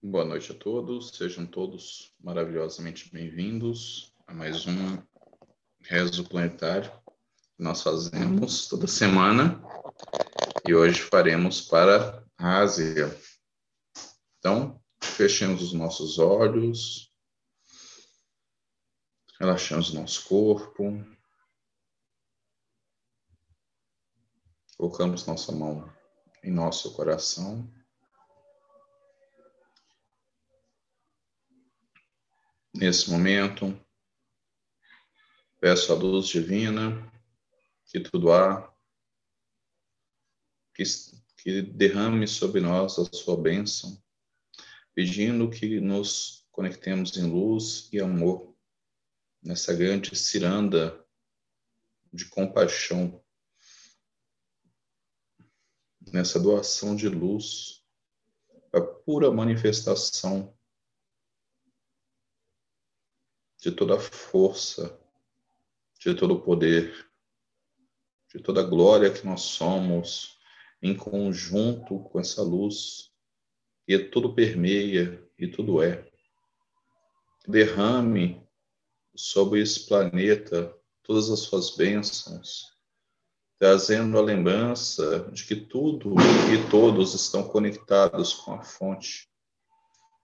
Boa 0.00 0.24
noite 0.24 0.52
a 0.52 0.54
todos, 0.54 1.10
sejam 1.10 1.44
todos 1.44 2.14
maravilhosamente 2.20 3.10
bem-vindos 3.12 4.14
a 4.28 4.32
mais 4.32 4.64
um 4.64 5.02
Rezo 5.80 6.22
Planetário 6.22 6.88
que 7.56 7.64
nós 7.64 7.82
fazemos 7.82 8.68
toda 8.68 8.86
semana 8.86 9.60
e 10.64 10.72
hoje 10.72 11.02
faremos 11.02 11.62
para 11.62 12.24
a 12.38 12.58
Ásia. 12.60 13.12
Então, 14.38 14.80
fechemos 15.02 15.62
os 15.62 15.72
nossos 15.72 16.20
olhos, 16.20 17.12
relaxamos 19.40 19.90
o 19.90 19.96
nosso 19.96 20.28
corpo, 20.28 21.04
colocamos 24.76 25.26
nossa 25.26 25.50
mão 25.50 25.92
em 26.44 26.52
nosso 26.52 26.94
coração. 26.94 27.68
Nesse 32.80 33.10
momento, 33.10 33.76
peço 35.60 35.92
a 35.92 35.96
luz 35.96 36.28
divina 36.28 37.12
que 37.86 37.98
tudo 37.98 38.30
há, 38.30 38.72
que, 40.72 40.84
que 41.38 41.60
derrame 41.60 42.28
sobre 42.28 42.60
nós 42.60 42.96
a 43.00 43.04
sua 43.12 43.36
bênção, 43.36 44.00
pedindo 44.94 45.50
que 45.50 45.80
nos 45.80 46.46
conectemos 46.52 47.16
em 47.16 47.28
luz 47.28 47.88
e 47.92 47.98
amor 47.98 48.56
nessa 49.42 49.74
grande 49.74 50.14
ciranda 50.14 51.04
de 52.12 52.26
compaixão, 52.26 53.20
nessa 56.12 56.38
doação 56.38 56.94
de 56.94 57.08
luz, 57.08 57.84
a 58.72 58.80
pura 58.80 59.32
manifestação 59.32 60.56
de 63.60 63.72
toda 63.72 63.96
a 63.96 64.00
força, 64.00 64.98
de 65.98 66.14
todo 66.14 66.34
o 66.34 66.40
poder, 66.40 67.08
de 68.32 68.40
toda 68.40 68.60
a 68.60 68.64
glória 68.64 69.10
que 69.10 69.26
nós 69.26 69.42
somos, 69.42 70.38
em 70.80 70.94
conjunto 70.94 71.98
com 72.00 72.20
essa 72.20 72.42
luz, 72.42 73.10
e 73.86 73.98
tudo 73.98 74.34
permeia 74.34 75.22
e 75.38 75.48
tudo 75.48 75.82
é. 75.82 76.06
Derrame 77.46 78.46
sobre 79.16 79.60
esse 79.60 79.86
planeta 79.86 80.76
todas 81.02 81.30
as 81.30 81.40
suas 81.40 81.74
bênçãos, 81.74 82.76
trazendo 83.58 84.18
a 84.18 84.22
lembrança 84.22 85.28
de 85.32 85.44
que 85.44 85.56
tudo 85.56 86.14
e 86.52 86.70
todos 86.70 87.14
estão 87.14 87.48
conectados 87.48 88.34
com 88.34 88.52
a 88.54 88.62
fonte, 88.62 89.28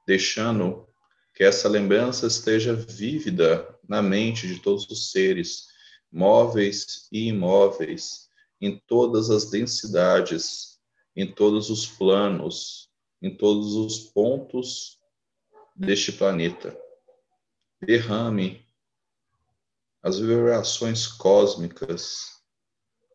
deixando 0.06 0.86
que 1.34 1.42
essa 1.42 1.68
lembrança 1.68 2.26
esteja 2.26 2.74
vívida 2.74 3.68
na 3.88 4.00
mente 4.00 4.46
de 4.46 4.60
todos 4.60 4.88
os 4.88 5.10
seres, 5.10 5.66
móveis 6.10 7.08
e 7.10 7.26
imóveis, 7.28 8.28
em 8.60 8.78
todas 8.86 9.30
as 9.30 9.50
densidades, 9.50 10.78
em 11.16 11.30
todos 11.30 11.70
os 11.70 11.86
planos, 11.86 12.88
em 13.20 13.36
todos 13.36 13.74
os 13.74 13.98
pontos 13.98 14.98
deste 15.74 16.12
planeta. 16.12 16.78
Derrame 17.84 18.64
as 20.02 20.18
vibrações 20.18 21.06
cósmicas, 21.06 22.34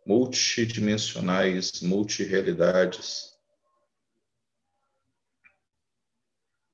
multidimensionais, 0.06 1.82
multirealidades, 1.82 3.39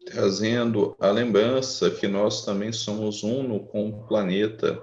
trazendo 0.06 0.96
a 1.00 1.10
lembrança 1.10 1.90
que 1.90 2.08
nós 2.08 2.46
também 2.46 2.72
somos 2.72 3.24
uno 3.24 3.66
com 3.68 3.90
o 3.90 4.08
planeta 4.08 4.82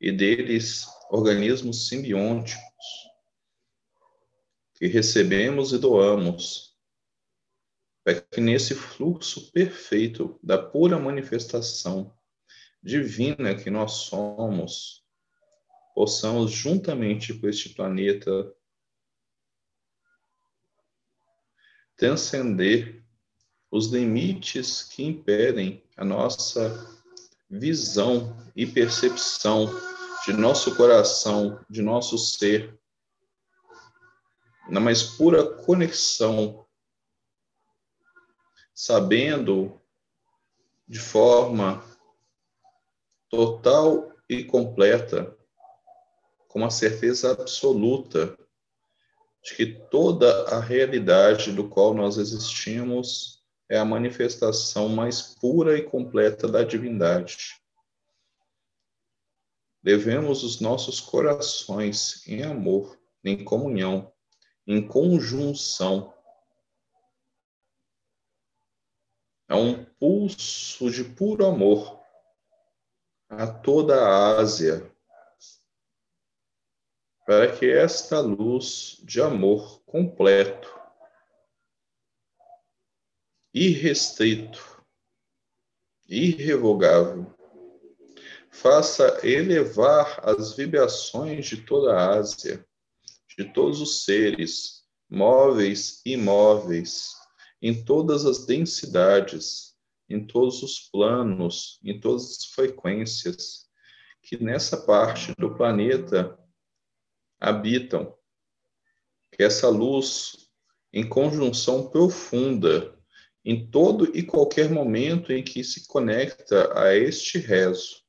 e 0.00 0.12
deles 0.12 0.86
organismos 1.10 1.88
simbióticos 1.88 2.64
que 4.74 4.86
recebemos 4.86 5.72
e 5.72 5.78
doamos, 5.78 6.76
para 8.04 8.20
que 8.20 8.40
nesse 8.40 8.74
fluxo 8.74 9.50
perfeito 9.50 10.38
da 10.42 10.58
pura 10.58 10.98
manifestação 10.98 12.14
divina 12.82 13.54
que 13.54 13.70
nós 13.70 13.92
somos, 13.92 15.02
possamos 15.94 16.50
juntamente 16.50 17.32
com 17.32 17.48
este 17.48 17.70
planeta 17.70 18.54
transcender 21.96 23.03
os 23.74 23.86
limites 23.88 24.84
que 24.84 25.02
impedem 25.02 25.82
a 25.96 26.04
nossa 26.04 26.96
visão 27.50 28.36
e 28.54 28.64
percepção 28.64 29.68
de 30.24 30.32
nosso 30.32 30.76
coração, 30.76 31.58
de 31.68 31.82
nosso 31.82 32.16
ser, 32.16 32.78
na 34.68 34.78
mais 34.78 35.02
pura 35.02 35.44
conexão, 35.44 36.64
sabendo 38.72 39.82
de 40.86 41.00
forma 41.00 41.84
total 43.28 44.12
e 44.28 44.44
completa, 44.44 45.36
com 46.46 46.60
uma 46.60 46.70
certeza 46.70 47.32
absoluta 47.32 48.38
de 49.42 49.56
que 49.56 49.66
toda 49.90 50.44
a 50.44 50.60
realidade 50.60 51.50
do 51.50 51.68
qual 51.68 51.92
nós 51.92 52.18
existimos 52.18 53.42
é 53.74 53.78
a 53.78 53.84
manifestação 53.84 54.88
mais 54.88 55.20
pura 55.20 55.76
e 55.76 55.82
completa 55.82 56.46
da 56.46 56.62
divindade. 56.62 57.60
Devemos 59.82 60.44
os 60.44 60.60
nossos 60.60 61.00
corações 61.00 62.24
em 62.28 62.44
amor, 62.44 62.96
em 63.24 63.42
comunhão, 63.42 64.12
em 64.66 64.86
conjunção. 64.86 66.14
a 69.46 69.56
um 69.56 69.84
pulso 69.84 70.90
de 70.90 71.04
puro 71.04 71.44
amor 71.44 72.02
a 73.28 73.46
toda 73.46 73.94
a 73.94 74.38
Ásia, 74.38 74.90
para 77.26 77.54
que 77.54 77.70
esta 77.70 78.20
luz 78.20 78.98
de 79.04 79.20
amor 79.20 79.82
completo 79.84 80.83
irrestrito, 83.54 84.82
irrevogável. 86.08 87.32
Faça 88.50 89.20
elevar 89.24 90.20
as 90.28 90.56
vibrações 90.56 91.46
de 91.46 91.58
toda 91.58 91.94
a 91.94 92.18
Ásia, 92.18 92.66
de 93.38 93.44
todos 93.52 93.80
os 93.80 94.04
seres, 94.04 94.82
móveis 95.08 96.02
e 96.04 96.14
imóveis, 96.14 97.12
em 97.62 97.84
todas 97.84 98.26
as 98.26 98.44
densidades, 98.44 99.76
em 100.08 100.26
todos 100.26 100.60
os 100.62 100.80
planos, 100.90 101.78
em 101.84 102.00
todas 102.00 102.30
as 102.30 102.44
frequências, 102.46 103.68
que 104.20 104.42
nessa 104.42 104.78
parte 104.78 105.32
do 105.38 105.54
planeta 105.54 106.36
habitam. 107.40 108.16
Que 109.30 109.44
essa 109.44 109.68
luz, 109.68 110.48
em 110.92 111.08
conjunção 111.08 111.88
profunda 111.88 112.93
em 113.44 113.66
todo 113.70 114.16
e 114.16 114.22
qualquer 114.22 114.70
momento 114.70 115.32
em 115.32 115.42
que 115.42 115.62
se 115.62 115.86
conecta 115.86 116.78
a 116.78 116.94
este 116.96 117.38
rezo, 117.38 118.02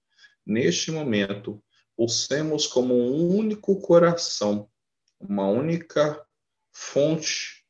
neste 0.46 0.91
momento, 0.91 1.62
pulsemos 1.96 2.66
como 2.66 2.94
um 2.94 3.35
único 3.35 3.81
coração, 3.81 4.69
uma 5.19 5.47
única 5.47 6.25
fonte 6.72 7.66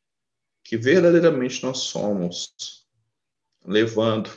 que 0.64 0.78
verdadeiramente 0.78 1.64
nós 1.64 1.80
somos, 1.80 2.54
levando 3.66 4.30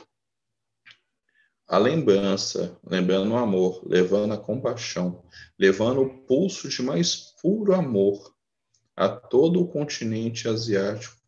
a 1.67 1.77
lembrança, 1.77 2.79
lembrando 2.83 3.33
o 3.33 3.37
amor, 3.37 3.83
levando 3.87 4.33
a 4.33 4.37
compaixão, 4.37 5.23
levando 5.57 6.01
o 6.01 6.25
pulso 6.25 6.67
de 6.67 6.81
mais 6.81 7.35
puro 7.39 7.75
amor 7.75 8.33
a 8.95 9.07
todo 9.07 9.61
o 9.61 9.67
continente 9.67 10.47
asiático 10.47 11.18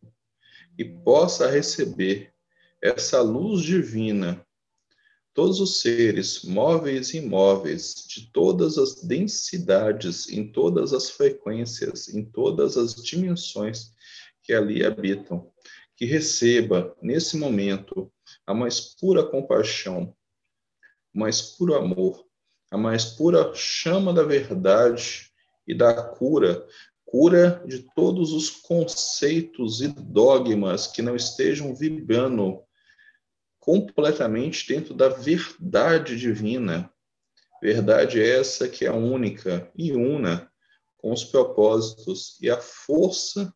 e 0.78 0.84
possa 0.84 1.50
receber 1.50 2.32
essa 2.80 3.20
luz 3.20 3.62
divina, 3.62 4.44
todos 5.34 5.60
os 5.60 5.80
seres, 5.80 6.42
móveis 6.42 7.14
e 7.14 7.18
imóveis, 7.18 8.04
de 8.08 8.30
todas 8.32 8.76
as 8.76 9.02
densidades, 9.02 10.28
em 10.28 10.50
todas 10.50 10.92
as 10.92 11.10
frequências, 11.10 12.08
em 12.08 12.24
todas 12.24 12.76
as 12.76 12.94
dimensões 12.94 13.92
que 14.42 14.52
ali 14.52 14.84
habitam, 14.84 15.50
que 15.96 16.04
receba 16.04 16.96
nesse 17.00 17.36
momento 17.36 18.12
a 18.46 18.52
mais 18.52 18.80
pura 18.80 19.24
compaixão, 19.24 20.14
o 21.14 21.18
mais 21.18 21.40
puro 21.40 21.74
amor, 21.74 22.26
a 22.70 22.76
mais 22.76 23.04
pura 23.04 23.54
chama 23.54 24.12
da 24.12 24.22
verdade 24.22 25.30
e 25.66 25.74
da 25.74 25.94
cura 26.02 26.66
cura 27.12 27.62
de 27.66 27.80
todos 27.94 28.32
os 28.32 28.48
conceitos 28.48 29.82
e 29.82 29.88
dogmas 29.88 30.86
que 30.86 31.02
não 31.02 31.14
estejam 31.14 31.74
vibrando 31.74 32.62
completamente 33.60 34.66
dentro 34.66 34.94
da 34.94 35.10
verdade 35.10 36.18
divina. 36.18 36.90
Verdade 37.60 38.18
essa 38.18 38.66
que 38.66 38.86
é 38.86 38.90
única 38.90 39.70
e 39.76 39.92
una 39.92 40.50
com 40.96 41.12
os 41.12 41.22
propósitos 41.22 42.38
e 42.40 42.48
a 42.48 42.56
força 42.56 43.54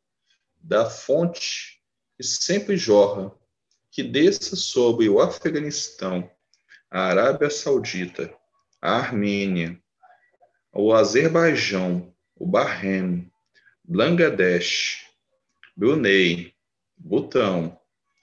da 0.59 0.91
fonte 0.91 1.81
que 2.15 2.23
sempre 2.23 2.77
jorra, 2.77 3.33
que 3.91 4.03
desça 4.03 4.55
sobre 4.55 5.09
o 5.09 5.19
Afeganistão, 5.19 6.31
a 6.91 7.05
Arábia 7.05 7.49
Saudita, 7.49 8.37
a 8.83 8.99
Armênia, 8.99 9.83
o 10.75 10.93
Azerbaijão, 10.93 12.15
o 12.35 12.47
Bahrein, 12.47 13.31
Bangladesh, 13.89 15.07
Brunei, 15.77 16.53
Butão, 16.97 17.79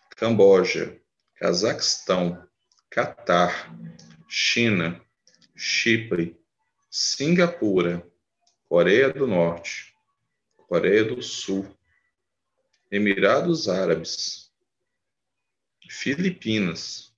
Camboja, 0.10 1.00
Cazaquistão, 1.36 2.46
Catar, 2.90 3.74
China, 4.28 5.02
Chipre, 5.56 6.38
Singapura, 6.90 8.06
Coreia 8.68 9.12
do 9.14 9.26
Norte, 9.26 9.96
Coreia 10.68 11.06
do 11.06 11.22
Sul, 11.24 11.66
Emirados 12.92 13.70
Árabes, 13.70 14.52
Filipinas, 15.90 17.14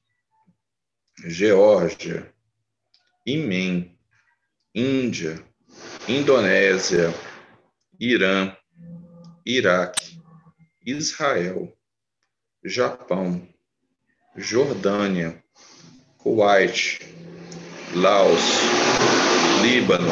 Geórgia, 1.26 2.32
Iêmen, 3.26 3.98
Índia, 4.74 5.44
Indonésia, 6.08 7.12
Irã, 8.00 8.56
Iraque, 9.46 10.20
Israel, 10.86 11.74
Japão, 12.64 13.48
Jordânia, 14.36 15.42
Kuwait, 16.18 17.00
Laos, 17.94 18.42
Líbano, 19.62 20.10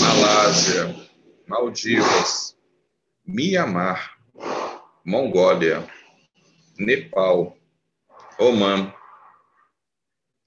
Malásia, 0.00 1.08
Maldivas, 1.46 2.56
Mianmar, 3.24 4.18
Mongólia, 5.04 5.86
Nepal, 6.76 7.56
Oman, 8.38 8.92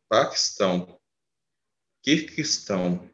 Paquistão, 0.10 1.00
Kirguistão, 2.02 3.10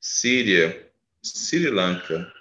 Síria, 0.00 0.90
Sri 1.22 1.68
Lanka, 1.68 2.32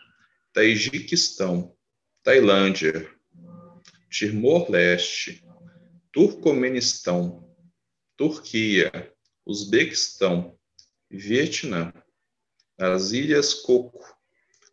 Tajiquistão, 0.53 1.75
Tailândia, 2.23 3.13
Timor-Leste, 4.09 5.43
Turcomenistão, 6.11 7.53
Turquia, 8.15 8.91
Uzbequistão, 9.45 10.57
Vietnã, 11.09 11.93
as 12.77 13.11
Ilhas 13.11 13.53
Coco, 13.53 14.05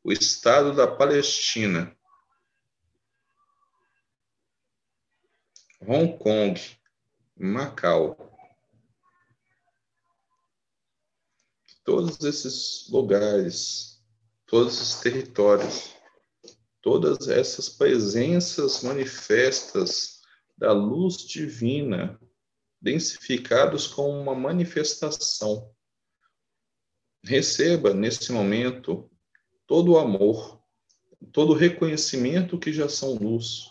o 0.04 0.12
Estado 0.12 0.74
da 0.74 0.86
Palestina, 0.86 1.96
Hong 5.80 6.18
Kong, 6.18 6.60
Macau. 7.36 8.25
Todos 11.86 12.20
esses 12.24 12.88
lugares, 12.90 14.04
todos 14.44 14.74
esses 14.74 15.00
territórios, 15.00 15.94
todas 16.82 17.28
essas 17.28 17.68
presenças 17.68 18.82
manifestas 18.82 20.20
da 20.58 20.72
luz 20.72 21.18
divina, 21.18 22.20
densificados 22.82 23.86
com 23.86 24.10
uma 24.20 24.34
manifestação. 24.34 25.72
Receba 27.22 27.94
nesse 27.94 28.32
momento 28.32 29.08
todo 29.64 29.92
o 29.92 29.98
amor, 29.98 30.60
todo 31.32 31.52
o 31.52 31.56
reconhecimento 31.56 32.58
que 32.58 32.72
já 32.72 32.88
são 32.88 33.14
luz, 33.14 33.70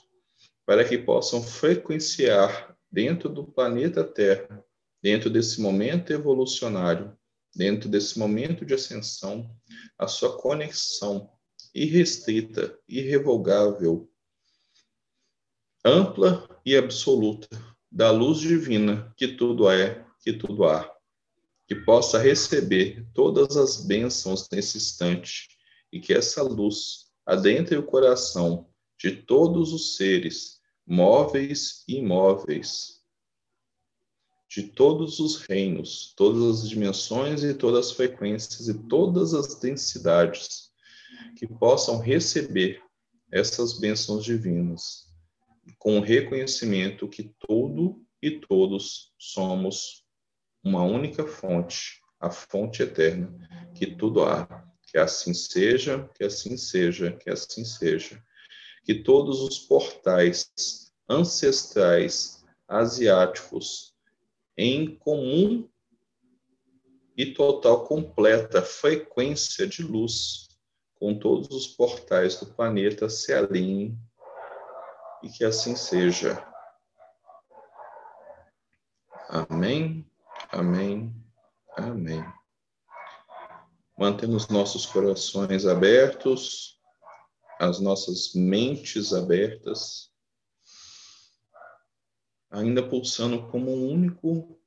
para 0.66 0.88
que 0.88 0.98
possam 0.98 1.44
frequenciar 1.44 2.78
dentro 2.90 3.28
do 3.28 3.44
planeta 3.44 4.06
Terra, 4.06 4.64
dentro 5.02 5.30
desse 5.30 5.60
momento 5.60 6.14
evolucionário, 6.14 7.14
dentro 7.56 7.88
desse 7.88 8.20
momento 8.20 8.66
de 8.66 8.74
ascensão, 8.74 9.50
a 9.98 10.08
sua 10.08 10.38
conexão 10.38 11.32
irrestrita, 11.74 12.78
irrevogável, 12.88 14.10
ampla 15.84 16.50
e 16.66 16.76
absoluta 16.76 17.48
da 17.92 18.12
luz 18.12 18.40
divina 18.40 19.14
que 19.16 19.28
tudo 19.28 19.70
é, 19.70 20.06
que 20.20 20.34
tudo 20.34 20.66
há, 20.66 20.92
que 21.68 21.76
possa 21.76 22.20
receber 22.20 23.08
todas 23.14 23.56
as 23.56 23.86
bênçãos 23.86 24.50
nesse 24.52 24.78
instante 24.78 25.48
e 25.92 26.00
que 26.00 26.14
essa 26.14 26.42
luz 26.42 27.06
adentre 27.26 27.78
o 27.78 27.84
coração 27.84 28.70
de 28.98 29.12
todos 29.12 29.74
os 29.74 29.96
seres, 29.96 30.60
móveis 30.86 31.84
e 31.88 31.98
imóveis, 31.98 32.95
de 34.50 34.64
todos 34.64 35.20
os 35.20 35.38
reinos, 35.38 36.14
todas 36.16 36.64
as 36.64 36.70
dimensões 36.70 37.44
e 37.44 37.54
todas 37.54 37.88
as 37.88 37.92
frequências 37.92 38.68
e 38.68 38.74
todas 38.74 39.34
as 39.34 39.56
densidades, 39.56 40.72
que 41.38 41.48
possam 41.48 42.00
receber 42.00 42.82
essas 43.32 43.80
bênçãos 43.80 44.24
divinas, 44.24 45.06
com 45.80 45.98
o 45.98 46.02
reconhecimento 46.02 47.08
que 47.08 47.34
tudo 47.40 48.02
e 48.22 48.32
todos 48.40 49.14
somos 49.18 50.06
uma 50.64 50.84
única 50.84 51.26
fonte, 51.26 52.00
a 52.20 52.30
fonte 52.30 52.84
eterna, 52.84 53.34
que 53.76 53.88
tudo 53.88 54.24
há. 54.24 54.64
Que 54.88 54.98
assim 54.98 55.34
seja, 55.34 56.10
que 56.16 56.24
assim 56.24 56.56
seja, 56.56 57.12
que 57.12 57.30
assim 57.30 57.66
seja 57.66 58.24
que 58.86 58.94
todos 58.94 59.42
os 59.42 59.58
portais 59.58 60.52
ancestrais 61.10 62.46
asiáticos 62.68 63.95
em 64.58 64.96
comum 64.96 65.70
e 67.18 67.34
total 67.34 67.86
completa 67.86 68.62
frequência 68.62 69.68
de 69.68 69.84
luz 69.84 70.48
com 70.96 71.18
todos 71.18 71.50
os 71.50 71.68
portais 71.68 72.40
do 72.40 72.46
planeta 72.48 73.10
se 73.10 73.34
alinhem 73.34 73.98
e 75.24 75.30
que 75.30 75.44
assim 75.44 75.76
seja. 75.76 76.46
Amém, 79.28 80.10
amém, 80.52 81.14
amém. 81.76 82.24
Mantendo 83.98 84.36
os 84.36 84.48
nossos 84.48 84.86
corações 84.86 85.66
abertos 85.66 86.76
as 87.60 87.80
nossas 87.80 88.34
mentes 88.34 89.14
abertas, 89.14 90.12
ainda 92.56 92.88
pulsando 92.88 93.50
como 93.50 93.72
um 93.72 93.90
único 93.90 94.58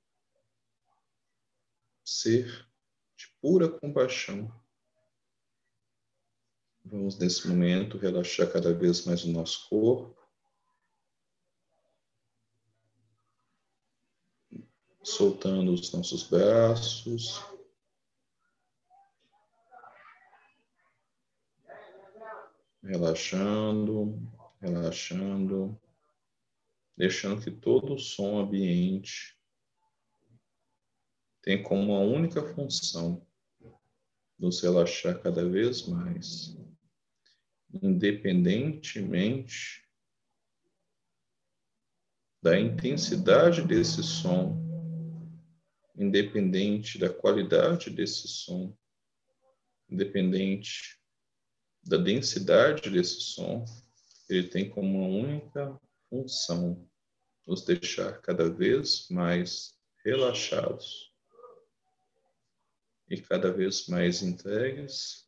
ser 2.05 2.69
de 3.17 3.29
pura 3.41 3.69
compaixão. 3.69 4.53
Vamos, 6.85 7.19
nesse 7.19 7.49
momento, 7.49 7.99
relaxar 7.99 8.51
cada 8.51 8.73
vez 8.73 9.05
mais 9.05 9.25
o 9.25 9.31
nosso 9.31 9.69
corpo. 9.69 10.17
Soltando 15.03 15.73
os 15.73 15.91
nossos 15.93 16.23
braços, 16.25 17.43
relaxando, 22.83 24.15
relaxando, 24.61 25.81
deixando 26.99 27.41
que 27.41 27.51
todo 27.53 27.95
o 27.95 27.99
som 27.99 28.41
ambiente 28.41 29.39
tem 31.41 31.63
como 31.63 31.93
uma 31.93 32.01
única 32.01 32.43
função 32.43 33.25
nos 34.37 34.61
relaxar 34.61 35.23
cada 35.23 35.49
vez 35.49 35.87
mais, 35.87 36.59
independentemente 37.73 39.89
da 42.43 42.59
intensidade 42.59 43.63
desse 43.63 44.03
som, 44.03 44.59
independente 45.95 46.99
da 46.99 47.09
qualidade 47.09 47.91
desse 47.91 48.27
som, 48.27 48.77
independente 49.89 50.99
da 51.85 51.97
densidade 51.97 52.91
desse 52.91 53.21
som, 53.21 53.65
ele 54.29 54.49
tem 54.49 54.69
como 54.69 54.99
uma 54.99 55.07
única 55.07 55.81
função 56.09 56.88
nos 57.49 57.65
deixar 57.65 58.21
cada 58.21 58.51
vez 58.51 59.09
mais 59.09 59.75
relaxados 60.05 61.11
e 63.09 63.19
cada 63.23 63.51
vez 63.51 63.89
mais 63.89 64.23
entregues 64.23 65.27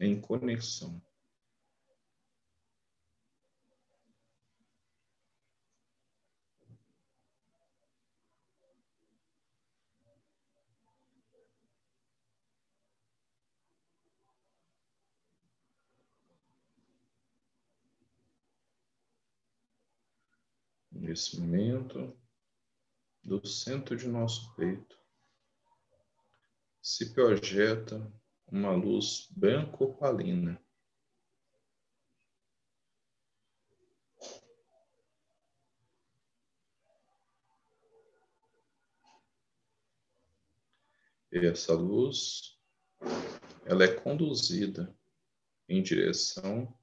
em 0.00 0.18
conexão. 0.18 0.98
Nesse 21.08 21.40
momento, 21.40 22.14
do 23.24 23.42
centro 23.46 23.96
de 23.96 24.06
nosso 24.06 24.54
peito, 24.54 25.00
se 26.82 27.14
projeta 27.14 28.12
uma 28.46 28.72
luz 28.72 29.26
branco-opalina. 29.30 30.62
E 41.32 41.38
essa 41.46 41.72
luz, 41.72 42.60
ela 43.64 43.82
é 43.82 43.94
conduzida 43.94 44.94
em 45.70 45.82
direção 45.82 46.78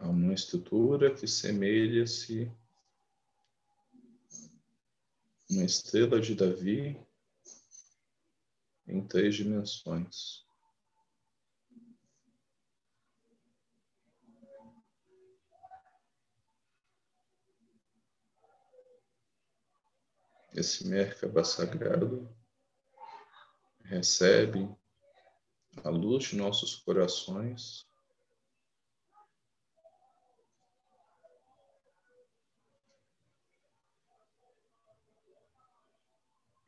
a 0.00 0.12
uma 0.30 0.34
estrutura 0.34 1.12
que 1.12 1.26
semelha-se 1.26 2.48
uma 5.50 5.64
estrela 5.64 6.20
de 6.20 6.36
Davi 6.36 7.04
em 8.86 9.04
três 9.04 9.34
dimensões. 9.34 10.48
esse 20.52 20.86
Merkaba 20.86 21.42
sagrado 21.42 22.28
recebe 23.84 24.68
a 25.82 25.88
luz 25.88 26.24
de 26.24 26.36
nossos 26.36 26.76
corações 26.76 27.89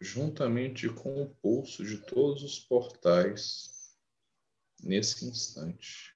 juntamente 0.03 0.89
com 0.89 1.23
o 1.23 1.31
pulso 1.37 1.85
de 1.85 1.99
todos 1.99 2.43
os 2.43 2.59
portais 2.59 3.97
nesse 4.83 5.25
instante. 5.25 6.12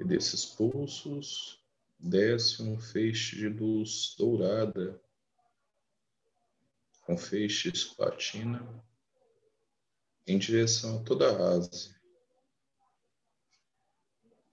E 0.00 0.04
desses 0.04 0.46
pulsos 0.46 1.62
desce 1.98 2.62
um 2.62 2.80
feixe 2.80 3.36
de 3.36 3.50
luz 3.50 4.14
dourada, 4.16 4.98
com 7.02 7.18
feixes 7.18 7.84
platina, 7.84 8.82
em 10.26 10.38
direção 10.38 11.00
a 11.00 11.04
toda 11.04 11.28
a 11.28 11.48
Ásia. 11.50 11.94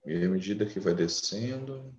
E 0.04 0.22
à 0.22 0.28
medida 0.28 0.66
que 0.66 0.78
vai 0.78 0.94
descendo, 0.94 1.96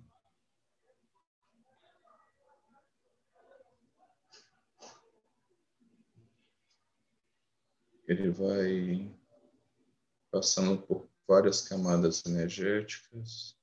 ele 8.06 8.30
vai 8.30 9.12
passando 10.30 10.80
por 10.82 11.09
várias 11.30 11.60
camadas 11.60 12.24
energéticas. 12.26 13.56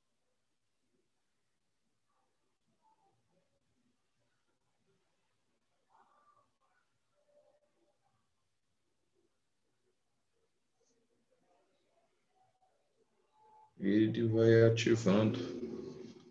Ele 13.78 14.26
vai 14.30 14.64
ativando 14.64 15.38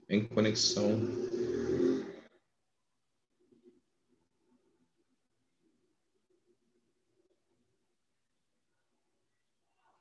em 0.09 0.27
conexão 0.27 0.99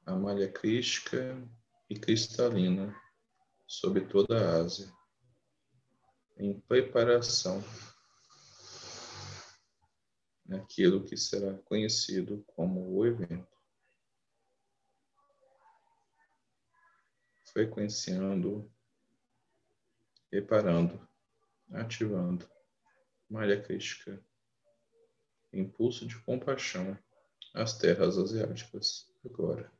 a 0.06 0.16
malha 0.16 0.45
crística 0.56 1.38
e 1.90 2.00
cristalina 2.00 2.96
sobre 3.68 4.06
toda 4.06 4.38
a 4.38 4.62
Ásia, 4.62 4.92
em 6.38 6.60
preparação 6.62 7.62
naquilo 10.46 11.04
que 11.04 11.18
será 11.18 11.58
conhecido 11.60 12.44
como 12.48 12.96
o 12.96 13.06
evento. 13.06 13.54
Frequenciando, 17.52 18.72
reparando, 20.32 21.08
ativando 21.72 22.50
malha 23.30 23.62
crística, 23.62 24.24
impulso 25.52 26.06
de 26.06 26.18
compaixão 26.20 26.98
às 27.54 27.78
terras 27.78 28.18
asiáticas 28.18 29.10
agora. 29.26 29.75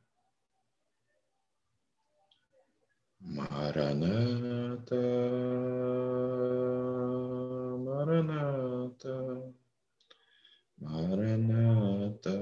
Maranata, 3.22 5.02
Maranata, 7.84 9.16
Maranata, 10.82 12.36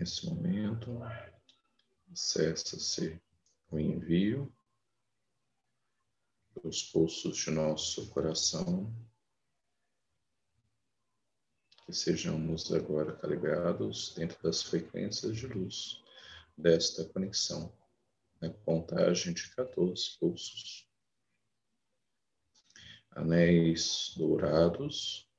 Nesse 0.00 0.24
momento, 0.24 0.98
cessa-se 2.14 3.20
o 3.70 3.78
envio 3.78 4.50
dos 6.62 6.84
pulsos 6.84 7.36
de 7.36 7.50
nosso 7.50 8.08
coração, 8.08 8.90
que 11.84 11.92
sejamos 11.92 12.72
agora 12.72 13.14
calibrados 13.14 14.14
dentro 14.14 14.42
das 14.42 14.62
frequências 14.62 15.36
de 15.36 15.46
luz 15.46 16.02
desta 16.56 17.04
conexão, 17.04 17.70
na 18.40 18.48
contagem 18.48 19.34
de 19.34 19.54
14 19.54 20.16
pulsos. 20.18 20.88
Anéis 23.10 24.14
dourados 24.16 25.29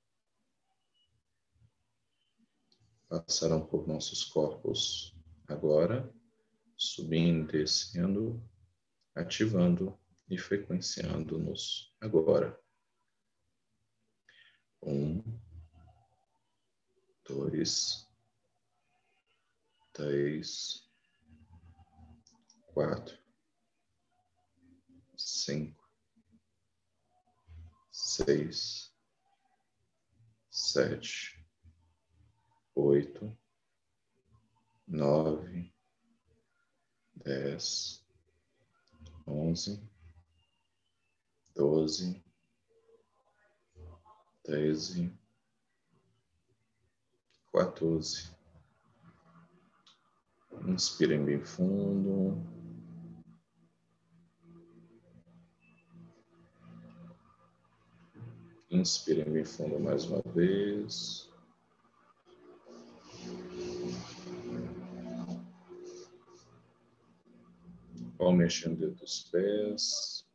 passarão 3.20 3.66
por 3.66 3.86
nossos 3.86 4.24
corpos 4.24 5.14
agora, 5.46 6.10
subindo 6.78 7.54
e 7.54 7.64
descendo, 7.64 8.42
ativando 9.14 10.00
e 10.30 10.38
frequenciando-nos 10.38 11.94
agora. 12.00 12.58
Um, 14.82 15.22
dois, 17.28 18.10
três, 19.92 20.90
quatro, 22.68 23.18
cinco, 25.18 25.86
seis, 27.92 28.96
sete, 30.50 31.41
oito, 32.76 33.38
nove, 34.88 35.74
dez, 37.16 38.06
onze, 39.28 39.82
doze, 41.56 42.24
treze, 44.44 45.12
quatorze. 47.52 48.32
Inspirem 50.68 51.26
bem 51.26 51.44
fundo. 51.44 52.38
Inspirem 58.70 59.26
bem 59.32 59.44
fundo 59.44 59.80
mais 59.80 60.06
uma 60.06 60.22
vez. 60.34 61.31
Vão 68.32 68.38
mexendo 68.38 68.96
dos 68.96 69.26
pés, 69.26 70.26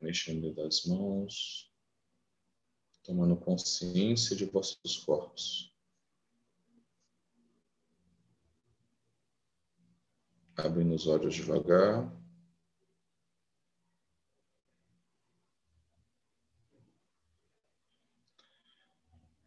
mexendo 0.00 0.54
das 0.54 0.84
mãos, 0.84 1.68
tomando 3.02 3.36
consciência 3.36 4.36
de 4.36 4.44
vossos 4.44 4.98
corpos. 4.98 5.74
Abrindo 10.56 10.94
os 10.94 11.08
olhos 11.08 11.34
devagar. 11.34 12.08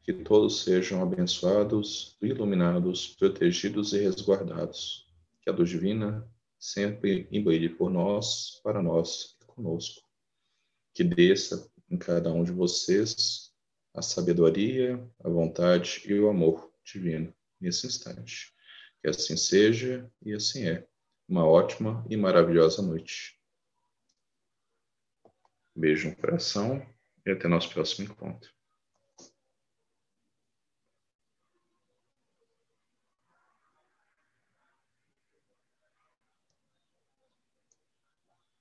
Que 0.03 0.11
todos 0.11 0.63
sejam 0.63 1.01
abençoados, 1.01 2.17
iluminados, 2.21 3.15
protegidos 3.15 3.93
e 3.93 3.99
resguardados. 3.99 5.09
Que 5.41 5.49
a 5.49 5.53
luz 5.53 5.69
divina 5.69 6.29
sempre 6.63 7.27
brilhe 7.43 7.67
por 7.67 7.89
nós, 7.89 8.61
para 8.63 8.81
nós 8.81 9.37
e 9.41 9.45
conosco. 9.45 10.01
Que 10.93 11.03
desça 11.03 11.69
em 11.89 11.97
cada 11.97 12.31
um 12.31 12.41
de 12.41 12.53
vocês 12.53 13.53
a 13.93 14.01
sabedoria, 14.01 14.95
a 15.21 15.29
vontade 15.29 16.01
e 16.05 16.17
o 16.17 16.29
amor 16.29 16.71
divino 16.81 17.35
nesse 17.59 17.85
instante. 17.85 18.53
Que 19.01 19.09
assim 19.09 19.35
seja 19.35 20.09
e 20.25 20.33
assim 20.33 20.65
é. 20.65 20.87
Uma 21.27 21.45
ótima 21.45 22.05
e 22.09 22.15
maravilhosa 22.15 22.81
noite. 22.81 23.37
Beijo 25.75 26.09
no 26.09 26.15
coração 26.15 26.81
e 27.25 27.31
até 27.31 27.49
nosso 27.49 27.69
próximo 27.71 28.05
encontro. 28.05 28.52